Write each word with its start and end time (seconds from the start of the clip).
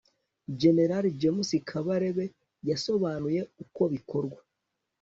Gen 0.59 0.77
James 1.19 1.49
Kabarebe 1.69 2.25
yasobanuye 2.69 3.41
uko 3.63 3.81
bikorwa 3.93 4.39